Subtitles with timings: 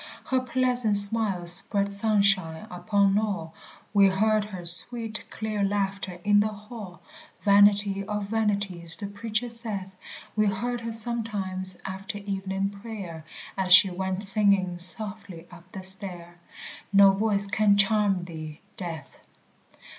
[0.23, 3.53] Her pleasant smile spread sunshine upon all;
[3.93, 7.03] We heard her sweet clear laughter in the Hall
[7.43, 9.95] Vanity of vanities the Preacher saith
[10.35, 13.25] We heard her sometimes after evening prayer,
[13.55, 16.39] As she went singing softly up the stair
[16.91, 19.19] No voice can charm thee, Death.